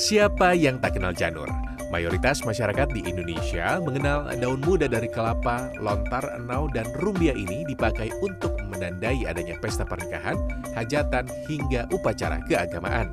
[0.00, 1.44] Siapa yang tak kenal janur?
[1.92, 8.08] Mayoritas masyarakat di Indonesia mengenal daun muda dari kelapa, lontar, enau, dan rumbia ini dipakai
[8.24, 10.40] untuk menandai adanya pesta pernikahan,
[10.72, 13.12] hajatan, hingga upacara keagamaan.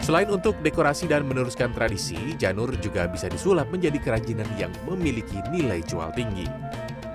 [0.00, 5.84] Selain untuk dekorasi dan meneruskan tradisi, janur juga bisa disulap menjadi kerajinan yang memiliki nilai
[5.84, 6.48] jual tinggi.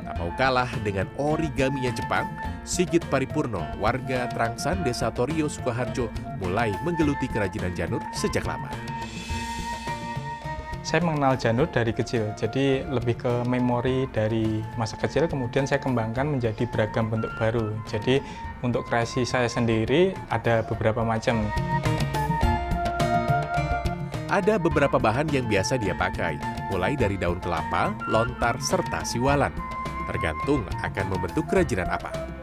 [0.05, 2.29] Tak mau kalah dengan origaminya Jepang,
[2.65, 6.09] Sigit Paripurno, warga Trangsan, Desa Torio, Sukoharjo,
[6.41, 8.73] mulai menggeluti kerajinan janur sejak lama.
[10.81, 16.25] Saya mengenal janur dari kecil, jadi lebih ke memori dari masa kecil, kemudian saya kembangkan
[16.25, 17.69] menjadi beragam bentuk baru.
[17.85, 18.17] Jadi
[18.65, 21.45] untuk kreasi saya sendiri ada beberapa macam.
[24.25, 26.41] Ada beberapa bahan yang biasa dia pakai,
[26.73, 29.53] mulai dari daun kelapa, lontar, serta siwalan.
[30.09, 32.34] Tergantung akan membentuk kerajinan apa.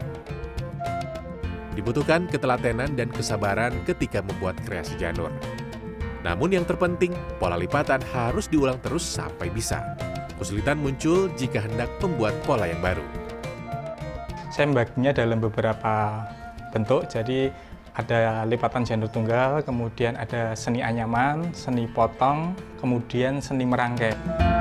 [1.73, 5.33] Dibutuhkan ketelatenan dan kesabaran ketika membuat kreasi janur.
[6.21, 9.81] Namun yang terpenting, pola lipatan harus diulang terus sampai bisa.
[10.37, 13.03] Kesulitan muncul jika hendak membuat pola yang baru.
[14.53, 16.23] Saya membaginya dalam beberapa
[16.69, 17.49] bentuk, jadi
[17.93, 24.52] ada lipatan janur tunggal, kemudian ada seni anyaman, seni potong, kemudian seni merangkai.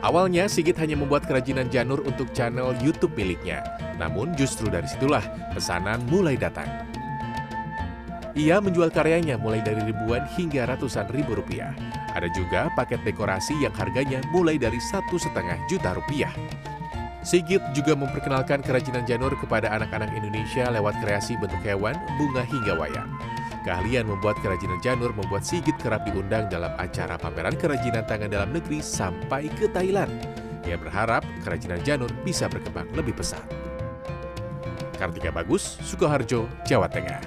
[0.00, 3.60] Awalnya Sigit hanya membuat kerajinan janur untuk channel YouTube miliknya.
[4.00, 5.20] Namun justru dari situlah
[5.52, 6.68] pesanan mulai datang.
[8.32, 11.76] Ia menjual karyanya mulai dari ribuan hingga ratusan ribu rupiah.
[12.16, 16.32] Ada juga paket dekorasi yang harganya mulai dari satu setengah juta rupiah.
[17.20, 23.10] Sigit juga memperkenalkan kerajinan janur kepada anak-anak Indonesia lewat kreasi bentuk hewan, bunga hingga wayang.
[23.60, 28.80] Keahlian membuat kerajinan janur membuat Sigit kerap diundang dalam acara pameran kerajinan tangan dalam negeri
[28.80, 30.08] sampai ke Thailand.
[30.64, 33.44] Ia berharap kerajinan janur bisa berkembang lebih pesat.
[34.96, 37.20] Kartika Bagus, Sukoharjo, Jawa Tengah.